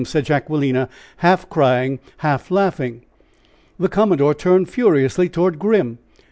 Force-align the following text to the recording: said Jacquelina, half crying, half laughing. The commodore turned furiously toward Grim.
said 0.03 0.25
Jacquelina, 0.25 0.89
half 1.17 1.47
crying, 1.47 1.99
half 2.17 2.49
laughing. 2.49 3.01
The 3.77 3.87
commodore 3.87 4.33
turned 4.33 4.67
furiously 4.67 5.29
toward 5.29 5.59
Grim. 5.59 5.99